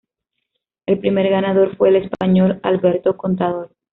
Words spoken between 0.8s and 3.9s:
El primer ganador fue el español Alberto Contador.